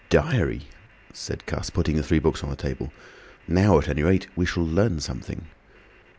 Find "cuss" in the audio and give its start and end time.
1.45-1.69